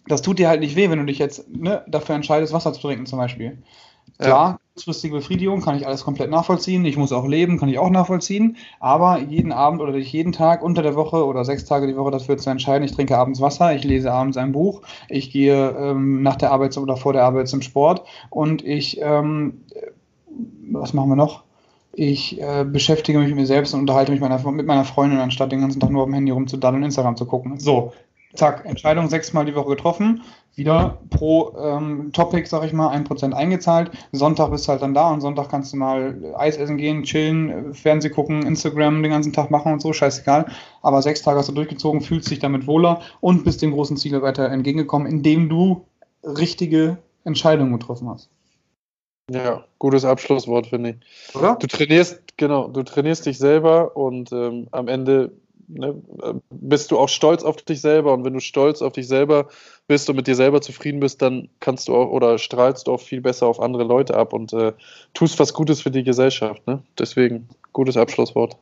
[0.08, 2.82] das tut dir halt nicht weh, wenn du dich jetzt ne, dafür entscheidest, Wasser zu
[2.82, 3.58] trinken zum Beispiel.
[4.20, 6.86] Klar, kurzfristige Befriedigung kann ich alles komplett nachvollziehen.
[6.86, 8.58] Ich muss auch leben, kann ich auch nachvollziehen.
[8.80, 12.38] Aber jeden Abend oder jeden Tag unter der Woche oder sechs Tage die Woche dafür
[12.38, 16.36] zu entscheiden, ich trinke abends Wasser, ich lese abends ein Buch, ich gehe ähm, nach
[16.36, 19.64] der Arbeit oder vor der Arbeit zum Sport und ich, ähm,
[20.70, 21.44] was machen wir noch?
[21.94, 25.52] Ich äh, beschäftige mich mit mir selbst und unterhalte mich meiner, mit meiner Freundin, anstatt
[25.52, 27.60] den ganzen Tag nur auf dem Handy rumzudaddeln und Instagram zu gucken.
[27.60, 27.94] So,
[28.34, 30.22] zack, Entscheidung sechsmal die Woche getroffen,
[30.56, 33.92] wieder pro ähm, Topic, sag ich mal, ein Prozent eingezahlt.
[34.12, 37.74] Sonntag bist du halt dann da und Sonntag kannst du mal Eis essen gehen, chillen,
[37.74, 40.48] Fernseh gucken, Instagram den ganzen Tag machen und so, scheißegal.
[40.82, 44.20] Aber sechs Tage hast du durchgezogen, fühlst dich damit wohler und bist dem großen Ziel
[44.22, 45.86] weiter entgegengekommen, indem du
[46.24, 48.30] richtige Entscheidungen getroffen hast.
[49.30, 51.36] Ja, gutes Abschlusswort, finde ich.
[51.36, 51.56] Oder?
[51.56, 55.34] Du trainierst, genau, du trainierst dich selber und ähm, am Ende
[55.68, 56.02] ne,
[56.50, 59.48] bist du auch stolz auf dich selber und wenn du stolz auf dich selber
[59.88, 63.02] bist und mit dir selber zufrieden bist, dann kannst du auch oder strahlst du auch
[63.02, 64.74] viel besser auf andere Leute ab und äh,
[65.14, 66.66] tust was Gutes für die Gesellschaft.
[66.68, 66.82] Ne?
[66.98, 68.58] Deswegen gutes Abschlusswort.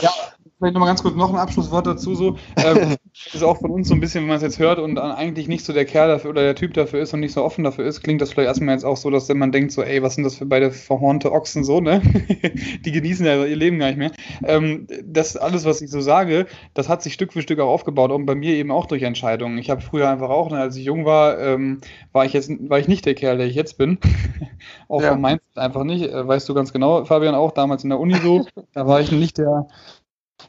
[0.00, 0.10] ja,
[0.58, 2.14] vielleicht nochmal ganz kurz noch ein Abschlusswort dazu.
[2.14, 2.96] So, ähm,
[3.32, 5.64] ist auch von uns so ein bisschen, wenn man es jetzt hört und eigentlich nicht
[5.64, 8.02] so der Kerl dafür oder der Typ dafür ist und nicht so offen dafür ist,
[8.02, 10.36] klingt das vielleicht erstmal jetzt auch so, dass man denkt so, ey, was sind das
[10.36, 12.00] für beide verhornte Ochsen so, ne?
[12.84, 14.12] Die genießen ja ihr Leben gar nicht mehr.
[14.44, 18.10] Ähm, das alles, was ich so sage, das hat sich Stück für Stück auch aufgebaut
[18.10, 19.58] und bei mir eben auch durch Entscheidungen.
[19.58, 21.80] Ich habe früher einfach auch, ne, als ich jung war, ähm,
[22.12, 23.98] war ich jetzt, war ich nicht der Kerl, der ich jetzt bin.
[24.88, 25.16] auch ja.
[25.16, 26.04] Mindset einfach nicht.
[26.10, 28.46] Äh, weißt du ganz genau, Fabian, auch damals in der Uni so.
[28.72, 29.66] Da war ich nicht der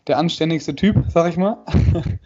[0.08, 1.58] der anständigste Typ, sag ich mal.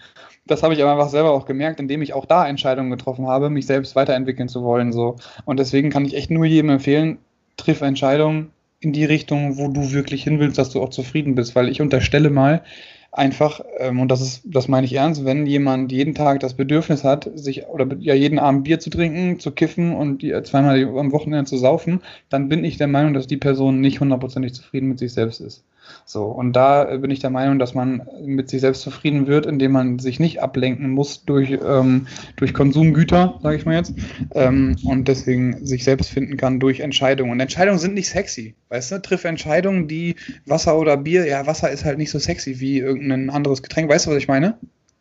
[0.47, 3.49] Das habe ich aber einfach selber auch gemerkt, indem ich auch da Entscheidungen getroffen habe,
[3.49, 4.91] mich selbst weiterentwickeln zu wollen.
[4.91, 5.15] So.
[5.45, 7.19] Und deswegen kann ich echt nur jedem empfehlen,
[7.57, 11.55] triff Entscheidungen in die Richtung, wo du wirklich hin willst, dass du auch zufrieden bist.
[11.55, 12.63] Weil ich unterstelle mal,
[13.11, 17.03] einfach, ähm, und das ist, das meine ich ernst, wenn jemand jeden Tag das Bedürfnis
[17.03, 21.11] hat, sich oder ja jeden Abend Bier zu trinken, zu kiffen und die, zweimal am
[21.11, 24.99] Wochenende zu saufen, dann bin ich der Meinung, dass die Person nicht hundertprozentig zufrieden mit
[24.99, 25.63] sich selbst ist.
[26.05, 29.71] So, und da bin ich der Meinung, dass man mit sich selbst zufrieden wird, indem
[29.71, 33.93] man sich nicht ablenken muss durch, ähm, durch Konsumgüter, sage ich mal jetzt,
[34.33, 37.31] ähm, und deswegen sich selbst finden kann durch Entscheidungen.
[37.31, 39.01] Und Entscheidungen sind nicht sexy, weißt du?
[39.01, 43.29] Triff Entscheidungen, die Wasser oder Bier, ja, Wasser ist halt nicht so sexy wie irgendein
[43.29, 44.57] anderes Getränk, weißt du, was ich meine?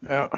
[0.08, 0.30] Ja.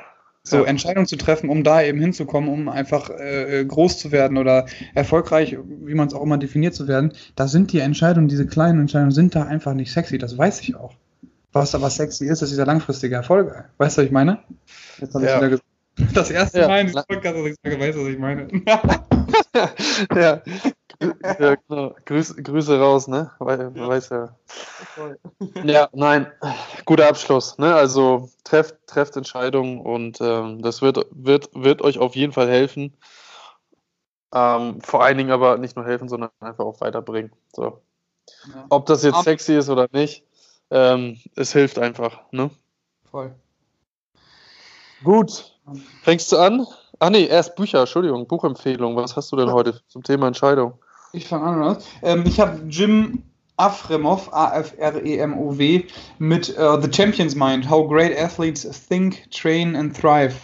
[0.44, 0.64] So ja.
[0.64, 5.57] Entscheidungen zu treffen, um da eben hinzukommen, um einfach äh, groß zu werden oder erfolgreich,
[5.85, 9.12] wie man es auch immer definiert zu werden, da sind die Entscheidungen, diese kleinen Entscheidungen,
[9.12, 10.18] sind da einfach nicht sexy.
[10.18, 10.94] Das weiß ich auch.
[11.52, 13.64] Was aber sexy ist, ist dieser langfristige Erfolg.
[13.78, 14.38] Weißt du, was ich meine?
[14.98, 15.64] Jetzt habe ich wieder gesagt.
[16.14, 16.68] Das erste ja.
[16.68, 18.48] Mal in diesem Podcast, dass ich sage, weißt du, was ich meine?
[20.16, 20.42] ja.
[21.38, 21.94] Ja genau.
[22.04, 23.30] Grüß, Grüße raus, ne?
[23.38, 23.88] Weil, ja.
[23.88, 24.36] Weiß ja.
[25.64, 26.30] ja, nein,
[26.84, 27.58] guter Abschluss.
[27.58, 27.74] Ne?
[27.74, 32.96] Also trefft, trefft Entscheidungen und ähm, das wird, wird, wird euch auf jeden Fall helfen.
[34.34, 37.32] Ähm, vor allen Dingen aber nicht nur helfen, sondern einfach auch weiterbringen.
[37.52, 37.82] So.
[38.46, 38.66] Ja.
[38.70, 40.24] Ob das jetzt sexy ist oder nicht,
[40.70, 42.20] ähm, es hilft einfach.
[42.30, 42.50] Ne?
[43.10, 43.34] Voll.
[45.04, 45.58] Gut.
[46.02, 46.66] Fängst du an?
[46.98, 48.96] Ach nee, erst Bücher, Entschuldigung, Buchempfehlung.
[48.96, 50.78] Was hast du denn heute zum Thema Entscheidung?
[51.14, 51.77] Ich fange an?
[52.03, 53.22] Ähm, ich habe Jim
[53.59, 55.85] Afremov, A-F-R-E-M-O-W,
[56.18, 60.35] mit uh, The Champion's Mind, How Great Athletes Think, Train and Thrive.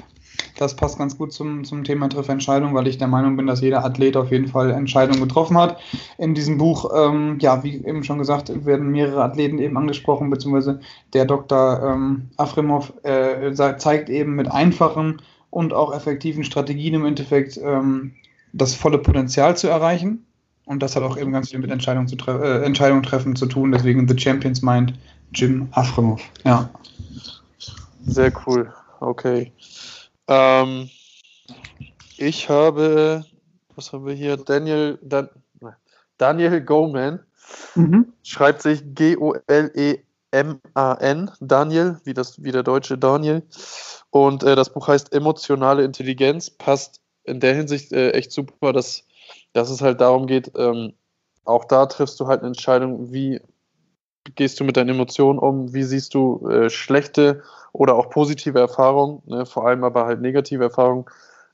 [0.58, 3.82] Das passt ganz gut zum, zum Thema Triffentscheidung, weil ich der Meinung bin, dass jeder
[3.82, 5.78] Athlet auf jeden Fall Entscheidungen getroffen hat.
[6.18, 10.80] In diesem Buch, ähm, ja, wie eben schon gesagt, werden mehrere Athleten eben angesprochen, beziehungsweise
[11.14, 11.82] der Dr.
[11.82, 18.12] Ähm, Afremov äh, zeigt eben mit einfachen und auch effektiven Strategien im Endeffekt ähm,
[18.52, 20.26] das volle Potenzial zu erreichen.
[20.68, 23.46] Und das hat auch eben ganz viel mit Entscheidungen, zu tre äh, Entscheidungen treffen zu
[23.46, 23.72] tun.
[23.72, 24.92] Deswegen The Champions Mind,
[25.32, 26.20] Jim Afremov.
[26.44, 26.68] Ja.
[28.04, 28.70] Sehr cool.
[29.00, 29.50] Okay.
[30.26, 30.90] Ähm,
[32.18, 33.24] ich habe,
[33.74, 34.36] was haben wir hier?
[34.36, 35.30] Daniel, Dan,
[36.18, 37.20] Daniel Goleman.
[37.74, 38.12] Mhm.
[38.22, 39.30] Schreibt sich G-O-L-E-M-A-N.
[41.40, 43.42] Daniel, wie, das, wie der deutsche Daniel.
[44.10, 46.50] Und äh, das Buch heißt Emotionale Intelligenz.
[46.50, 49.07] Passt in der Hinsicht äh, echt super, dass
[49.52, 50.94] dass es halt darum geht, ähm,
[51.44, 53.40] auch da triffst du halt eine Entscheidung, wie
[54.34, 59.22] gehst du mit deinen Emotionen um, wie siehst du äh, schlechte oder auch positive Erfahrungen,
[59.26, 61.06] ne, vor allem aber halt negative Erfahrungen.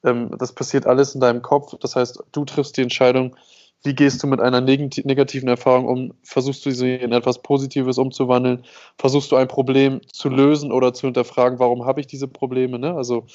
[0.02, 1.74] Ähm, das passiert alles in deinem Kopf.
[1.80, 3.36] Das heißt, du triffst die Entscheidung,
[3.84, 6.14] wie gehst du mit einer negativen Erfahrung um?
[6.22, 8.64] Versuchst du sie in etwas Positives umzuwandeln?
[8.96, 12.78] Versuchst du ein Problem zu lösen oder zu hinterfragen, warum habe ich diese Probleme?
[12.78, 12.94] Ne?
[12.94, 13.26] Also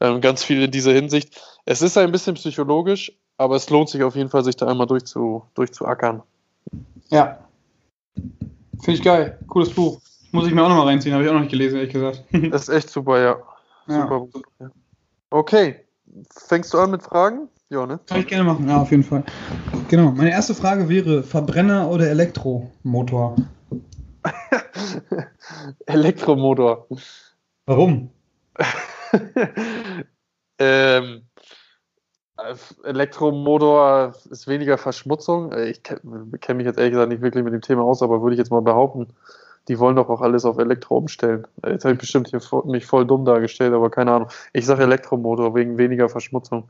[0.00, 1.38] ähm, ganz viel in dieser Hinsicht.
[1.66, 4.86] Es ist ein bisschen psychologisch, aber es lohnt sich auf jeden Fall, sich da einmal
[4.86, 6.22] durchzu, durchzuackern.
[7.08, 7.38] Ja.
[8.82, 9.38] Finde ich geil.
[9.46, 10.00] Cooles Buch.
[10.32, 12.24] Muss ich mir auch nochmal reinziehen, habe ich auch noch nicht gelesen, ehrlich gesagt.
[12.50, 13.36] das ist echt super, ja.
[13.86, 14.26] Super.
[14.60, 14.70] Ja.
[15.30, 15.76] Okay.
[16.30, 17.48] Fängst du an mit Fragen?
[17.70, 18.00] Ja, ne?
[18.06, 19.24] Kann ich gerne machen, ja, auf jeden Fall.
[19.88, 20.10] Genau.
[20.12, 23.36] Meine erste Frage wäre: Verbrenner oder Elektromotor?
[25.86, 26.86] Elektromotor.
[27.66, 28.10] Warum?
[30.58, 31.22] ähm,
[32.84, 35.52] Elektromotor ist weniger Verschmutzung.
[35.52, 36.00] Ich kenne
[36.40, 38.50] kenn mich jetzt ehrlich gesagt nicht wirklich mit dem Thema aus, aber würde ich jetzt
[38.50, 39.08] mal behaupten,
[39.66, 41.46] die wollen doch auch alles auf Elektro umstellen.
[41.66, 44.28] Jetzt habe ich bestimmt hier mich voll dumm dargestellt, aber keine Ahnung.
[44.52, 46.68] Ich sage Elektromotor wegen weniger Verschmutzung.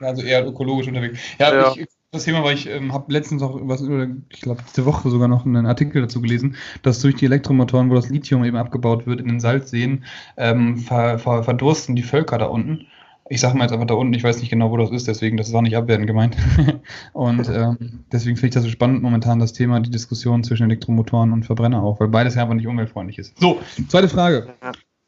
[0.00, 1.20] Also eher ökologisch unterwegs.
[1.38, 1.72] Ja, ja.
[1.76, 5.28] Ich, das Thema, weil ich ähm, habe letztens auch was, ich glaube, diese Woche sogar
[5.28, 9.20] noch einen Artikel dazu gelesen, dass durch die Elektromotoren, wo das Lithium eben abgebaut wird
[9.20, 10.04] in den Salzseen,
[10.38, 12.86] ähm, ver, ver, verdursten die Völker da unten.
[13.30, 15.36] Ich sage mal jetzt einfach da unten, ich weiß nicht genau, wo das ist, deswegen,
[15.36, 16.36] das ist auch nicht abwertend gemeint.
[17.12, 21.32] und ähm, deswegen finde ich das so spannend momentan, das Thema, die Diskussion zwischen Elektromotoren
[21.32, 23.38] und Verbrenner auch, weil beides ja einfach nicht umweltfreundlich ist.
[23.38, 24.54] So, zweite Frage.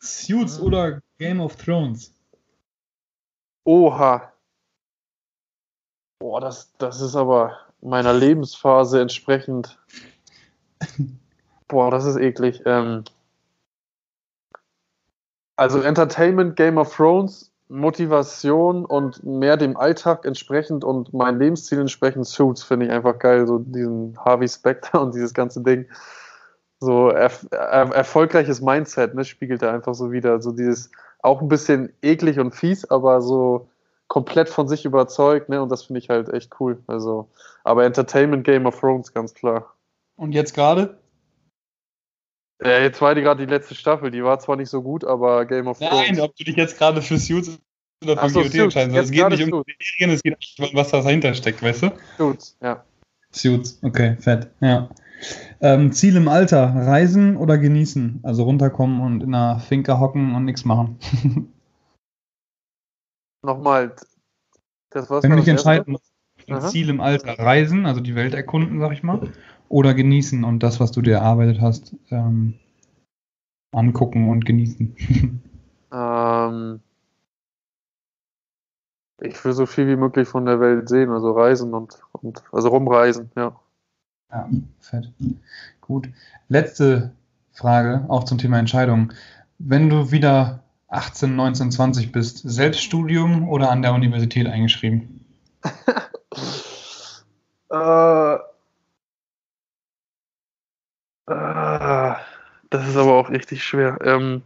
[0.00, 2.12] Suits oder Game of Thrones?
[3.64, 4.32] Oha.
[6.18, 9.78] Boah, das, das ist aber meiner Lebensphase entsprechend.
[11.68, 12.62] Boah, das ist eklig.
[12.66, 13.04] Ähm,
[15.56, 22.26] also Entertainment, Game of Thrones, Motivation und mehr dem Alltag entsprechend und mein Lebensziel entsprechend
[22.26, 23.46] Suits finde ich einfach geil.
[23.46, 25.86] So diesen Harvey Specter und dieses ganze Ding.
[26.80, 30.42] So er, er, erfolgreiches Mindset, ne, spiegelt er einfach so wieder.
[30.42, 30.90] So dieses
[31.22, 33.68] auch ein bisschen eklig und fies, aber so
[34.08, 35.62] komplett von sich überzeugt, ne?
[35.62, 36.82] Und das finde ich halt echt cool.
[36.88, 37.28] Also,
[37.62, 39.72] aber Entertainment Game of Thrones, ganz klar.
[40.16, 40.98] Und jetzt gerade?
[42.62, 45.46] Ja, jetzt war die gerade die letzte Staffel, die war zwar nicht so gut, aber
[45.46, 46.08] Game of Thrones.
[46.08, 47.58] Nein, ob du dich jetzt gerade für Suits
[48.04, 49.10] oder für GOT entscheiden sollst.
[49.10, 51.92] Es geht nicht um Serien, es geht nicht, was dahinter steckt, weißt du?
[52.18, 52.84] Suits, ja.
[53.32, 54.90] Suits, okay, fett, ja.
[55.60, 58.20] Ähm, Ziel im Alter, reisen oder genießen?
[58.22, 60.98] Also runterkommen und in einer Finke hocken und nichts machen.
[63.42, 63.96] Nochmal,
[64.90, 66.09] das war's Wenn du dich entscheiden musst,
[66.50, 69.32] ein Ziel im Alter reisen, also die Welt erkunden, sag ich mal,
[69.68, 72.54] oder genießen und das, was du dir erarbeitet hast, ähm,
[73.72, 74.96] angucken und genießen.
[75.92, 76.80] ähm,
[79.22, 82.68] ich will so viel wie möglich von der Welt sehen, also reisen und, und also
[82.68, 83.54] rumreisen, ja.
[84.32, 85.12] Ja, fett.
[85.80, 86.08] Gut.
[86.48, 87.12] Letzte
[87.52, 89.12] Frage, auch zum Thema Entscheidung.
[89.58, 95.24] Wenn du wieder 18, 19, 20 bist, Selbststudium oder an der Universität eingeschrieben?
[97.70, 98.34] äh,
[101.26, 102.14] äh,
[102.70, 103.98] das ist aber auch richtig schwer.
[104.02, 104.42] Ähm,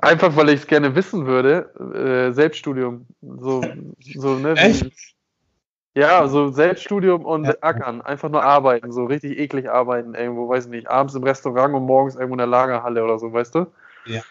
[0.00, 3.06] einfach weil ich es gerne wissen würde, äh, Selbststudium.
[3.22, 3.62] So,
[4.00, 4.90] so, ne, Echt?
[5.94, 7.54] Ja, so Selbststudium und ja.
[7.60, 11.74] Ackern, einfach nur arbeiten, so richtig eklig arbeiten irgendwo, weiß ich nicht, abends im Restaurant
[11.74, 13.66] und morgens irgendwo in der Lagerhalle oder so, weißt du?
[14.06, 14.22] Ja.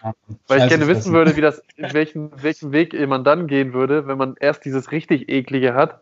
[0.48, 4.18] Weil ich gerne wissen würde, wie das, welchen, welchen Weg man dann gehen würde, wenn
[4.18, 6.00] man erst dieses richtig eklige hat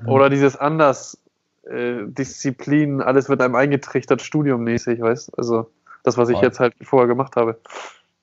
[0.00, 0.08] mhm.
[0.08, 1.18] oder dieses anders
[1.64, 5.70] äh, Disziplin, alles wird einem eingetrichtert, studiummäßig, weißt Also
[6.02, 7.58] das, was ich jetzt halt vorher gemacht habe.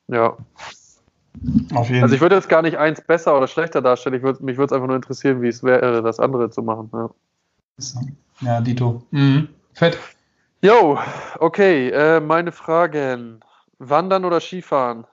[0.07, 0.37] Ja.
[1.73, 4.15] Also ich würde jetzt gar nicht eins besser oder schlechter darstellen.
[4.15, 6.89] Ich würd, mich würde es einfach nur interessieren, wie es wäre, das andere zu machen.
[6.91, 7.09] Ja,
[8.41, 9.03] ja Dito.
[9.11, 9.47] Mhm.
[9.73, 9.97] Fett.
[10.61, 10.99] Jo,
[11.39, 11.89] okay.
[11.89, 13.39] Äh, meine Fragen.
[13.79, 15.07] Wandern oder Skifahren?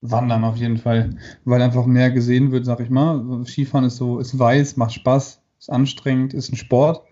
[0.00, 1.10] Wandern auf jeden Fall,
[1.44, 3.44] weil einfach mehr gesehen wird, sag ich mal.
[3.46, 7.06] Skifahren ist so, ist weiß, macht Spaß, ist anstrengend, ist ein Sport.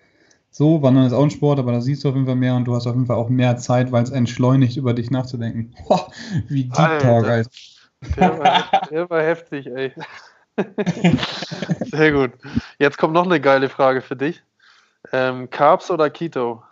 [0.51, 2.64] So, Wandern ist auch ein Sport, aber da siehst du auf jeden Fall mehr und
[2.64, 5.73] du hast auf jeden Fall auch mehr Zeit, weil es entschleunigt, über dich nachzudenken.
[5.88, 6.11] Boah,
[6.49, 6.75] wie Deep.
[6.75, 7.51] Talk, Alter.
[8.16, 9.92] Der war, der war heftig, ey.
[11.85, 12.33] Sehr gut.
[12.79, 14.42] Jetzt kommt noch eine geile Frage für dich.
[15.12, 16.64] Ähm, Carbs oder Keto?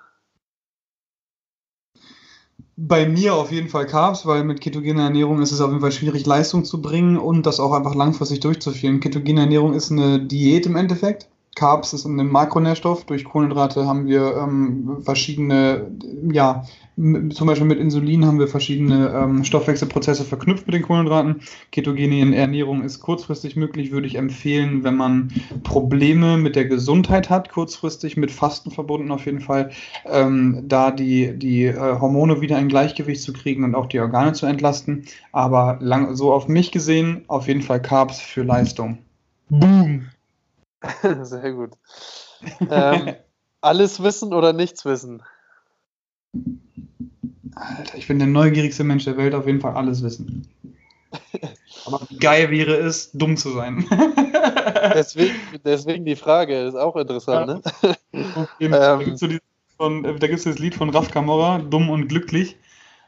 [2.81, 5.91] Bei mir auf jeden Fall Carbs, weil mit ketogener Ernährung ist es auf jeden Fall
[5.91, 9.01] schwierig, Leistung zu bringen und das auch einfach langfristig durchzuführen.
[9.01, 11.29] Ketogene Ernährung ist eine Diät im Endeffekt.
[11.59, 13.05] Carbs ist ein Makronährstoff.
[13.05, 15.91] Durch Kohlenhydrate haben wir ähm, verschiedene,
[16.31, 16.65] ja,
[16.97, 21.41] zum Beispiel mit Insulin haben wir verschiedene ähm, Stoffwechselprozesse verknüpft mit den Kohlenhydraten.
[21.73, 25.33] Ketogene Ernährung ist kurzfristig möglich, würde ich empfehlen, wenn man
[25.65, 29.71] Probleme mit der Gesundheit hat, kurzfristig mit Fasten verbunden auf jeden Fall,
[30.07, 34.33] ähm, da die, die äh, Hormone wieder in Gleichgewicht zu kriegen und auch die Organe
[34.33, 35.07] zu entlasten.
[35.33, 38.99] Aber lang, so auf mich gesehen, auf jeden Fall Carbs für Leistung.
[39.51, 40.07] Boom!
[41.23, 41.73] Sehr gut.
[42.71, 43.15] Ähm,
[43.61, 45.23] alles wissen oder nichts wissen?
[47.55, 50.49] Alter, ich bin der neugierigste Mensch der Welt, auf jeden Fall alles wissen.
[51.87, 53.87] Aber wie geil wäre es, dumm zu sein.
[54.95, 57.95] deswegen, deswegen die Frage, ist auch interessant, ja.
[58.13, 58.49] ne?
[58.61, 62.57] ähm, da gibt es so das Lied von Raf Kamora, Dumm und Glücklich.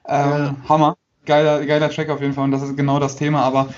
[0.07, 0.57] Ähm, ja.
[0.69, 0.97] Hammer.
[1.31, 3.43] Geiler, geiler Track auf jeden Fall und das ist genau das Thema.
[3.43, 3.69] Aber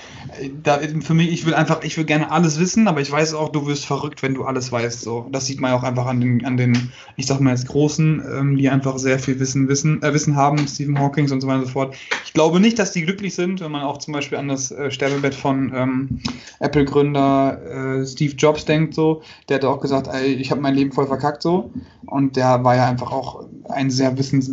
[0.41, 3.35] äh, da, für mich, ich will einfach, ich will gerne alles wissen, aber ich weiß
[3.35, 5.01] auch, du wirst verrückt, wenn du alles weißt.
[5.01, 7.67] So, das sieht man ja auch einfach an den, an den, ich sag mal jetzt
[7.67, 11.47] Großen, ähm, die einfach sehr viel Wissen, Wissen, äh, Wissen haben, Stephen Hawking und so
[11.47, 11.95] weiter und so fort.
[12.25, 14.89] Ich glaube nicht, dass die glücklich sind, wenn man auch zum Beispiel an das äh,
[14.89, 16.21] Sterbebett von ähm,
[16.59, 18.95] Apple-Gründer äh, Steve Jobs denkt.
[18.95, 21.69] So, der hat auch gesagt, ey, ich habe mein Leben voll verkackt so.
[22.07, 24.51] Und der war ja einfach auch ein sehr wissens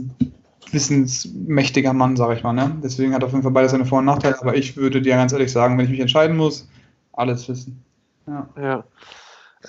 [0.72, 2.52] wissensmächtiger Mann, sage ich mal.
[2.52, 2.76] Ne?
[2.82, 4.40] Deswegen hat auf jeden Fall beides seine Vor- und Nachteile.
[4.40, 6.68] Aber ich würde dir ganz ehrlich sagen, wenn ich mich entscheiden muss,
[7.12, 7.84] alles wissen.
[8.26, 8.48] Ja.
[8.60, 8.84] ja.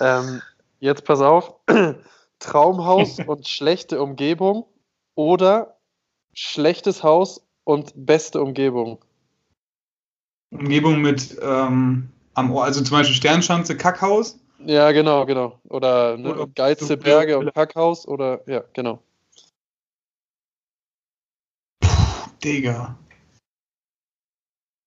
[0.00, 0.42] Ähm,
[0.80, 1.54] jetzt pass auf.
[2.38, 4.66] Traumhaus und schlechte Umgebung
[5.14, 5.76] oder
[6.32, 8.98] schlechtes Haus und beste Umgebung?
[10.50, 14.38] Umgebung mit ähm, am Ohr, also zum Beispiel Sternschanze, Kackhaus.
[14.64, 15.58] Ja, genau, genau.
[15.68, 19.00] Oder, ne, oder geilste Berge und Kackhaus oder ja, genau.
[22.42, 22.98] Digga.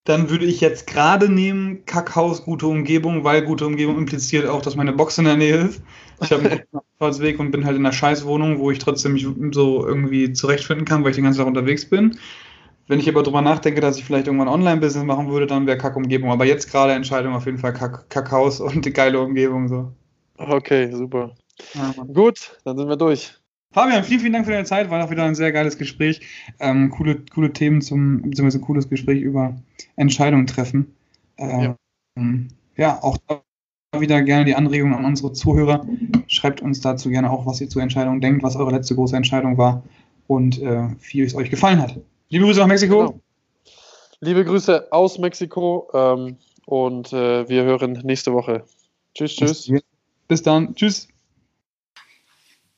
[0.05, 4.75] Dann würde ich jetzt gerade nehmen Kackhaus, gute Umgebung, weil gute Umgebung impliziert auch, dass
[4.75, 5.81] meine Box in der Nähe ist.
[6.21, 6.61] Ich habe einen
[6.99, 11.03] Arbeitsweg und bin halt in einer Scheißwohnung, wo ich trotzdem mich so irgendwie zurechtfinden kann,
[11.03, 12.19] weil ich den ganzen Tag unterwegs bin.
[12.87, 16.31] Wenn ich aber drüber nachdenke, dass ich vielleicht irgendwann Online-Business machen würde, dann wäre Kack-Umgebung.
[16.31, 19.91] Aber jetzt gerade Entscheidung auf jeden Fall Kack Kackhaus und die geile Umgebung so.
[20.37, 21.33] Okay, super.
[21.73, 23.33] Ja, Gut, dann sind wir durch.
[23.75, 24.89] Fabian, vielen, vielen Dank für deine Zeit.
[24.89, 26.21] War auch wieder ein sehr geiles Gespräch.
[26.61, 29.53] Ähm, coole, coole Themen zum, beziehungsweise ein cooles Gespräch über
[29.97, 30.95] Entscheidungen treffen.
[31.37, 31.75] Ähm,
[32.77, 32.93] ja.
[32.93, 33.17] ja, auch
[33.99, 35.85] wieder gerne die Anregung an unsere Zuhörer.
[36.27, 39.57] Schreibt uns dazu gerne auch, was ihr zu Entscheidungen denkt, was eure letzte große Entscheidung
[39.57, 39.83] war
[40.27, 41.99] und äh, wie es euch gefallen hat.
[42.29, 43.07] Liebe Grüße nach Mexiko.
[43.07, 43.19] Genau.
[44.21, 48.63] Liebe Grüße aus Mexiko ähm, und äh, wir hören nächste Woche.
[49.13, 49.69] Tschüss, tschüss.
[50.29, 50.73] Bis dann.
[50.75, 51.09] Tschüss.